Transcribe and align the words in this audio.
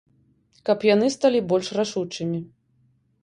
Каб 0.69 0.79
яны 0.93 1.09
сталі 1.17 1.41
больш 1.53 1.67
рашучымі. 1.79 2.39